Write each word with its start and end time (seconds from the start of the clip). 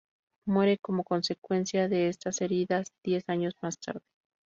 Muere 0.47 0.79
como 0.79 1.03
consecuencia 1.03 1.87
de 1.87 2.07
estas 2.09 2.41
heridas 2.41 2.91
diez 3.03 3.23
años 3.29 3.53
más 3.61 3.77
tarde. 3.77 4.01